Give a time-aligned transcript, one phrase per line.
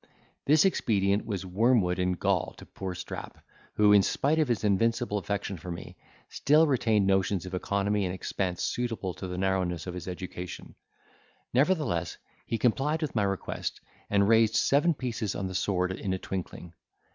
[0.45, 3.37] This expedient was wormwood and gall to poor Strap,
[3.75, 5.95] who, in spite of his invincible affection for me,
[6.27, 10.73] still retained notions of economy and expense suitable to the narrowness of his education;
[11.53, 12.17] nevertheless
[12.47, 13.79] he complied with my request,
[14.09, 16.73] and raised seven pieces on the sword in a twinkling.